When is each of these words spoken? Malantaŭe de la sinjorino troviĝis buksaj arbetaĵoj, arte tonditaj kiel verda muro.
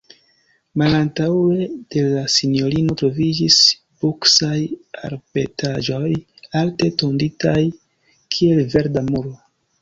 Malantaŭe 0.81 1.65
de 1.95 2.05
la 2.13 2.23
sinjorino 2.35 2.95
troviĝis 3.01 3.57
buksaj 4.05 4.55
arbetaĵoj, 5.11 6.09
arte 6.63 6.91
tonditaj 7.03 7.57
kiel 8.39 8.65
verda 8.75 9.07
muro. 9.13 9.37